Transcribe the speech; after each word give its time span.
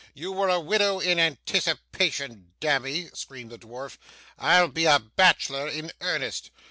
You 0.15 0.31
were 0.31 0.49
a 0.49 0.59
widow 0.59 0.99
in 0.99 1.19
anticipation. 1.19 2.53
Damme,' 2.59 3.11
screamed 3.13 3.51
the 3.51 3.59
dwarf, 3.59 3.99
'I'll 4.39 4.69
be 4.69 4.85
a 4.85 4.97
bachelor 4.97 5.67
in 5.67 5.91
earnest. 6.01 6.49